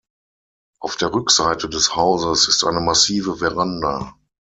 [0.79, 4.15] Auf der Rückseite des Hauses ist eine massive Veranda.